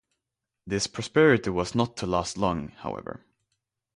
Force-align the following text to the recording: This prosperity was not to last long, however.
This 0.65 0.87
prosperity 0.87 1.51
was 1.51 1.75
not 1.75 1.95
to 1.97 2.07
last 2.07 2.35
long, 2.35 2.69
however. 2.69 3.23